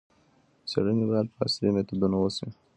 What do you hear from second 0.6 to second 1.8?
څېړنې باید په عصري